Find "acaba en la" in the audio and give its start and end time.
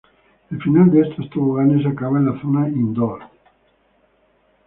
1.85-2.41